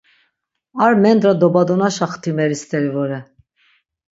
[0.85, 3.19] Ar mendra dobadonaşa xtimeri steri vore.